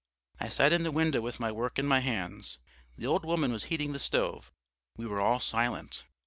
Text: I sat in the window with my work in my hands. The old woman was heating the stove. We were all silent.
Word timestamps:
I 0.39 0.49
sat 0.49 0.73
in 0.73 0.81
the 0.81 0.89
window 0.89 1.21
with 1.21 1.39
my 1.39 1.51
work 1.51 1.77
in 1.77 1.85
my 1.85 1.99
hands. 1.99 2.57
The 2.97 3.05
old 3.05 3.23
woman 3.23 3.51
was 3.51 3.65
heating 3.65 3.91
the 3.93 3.99
stove. 3.99 4.51
We 4.97 5.05
were 5.05 5.21
all 5.21 5.39
silent. 5.39 6.05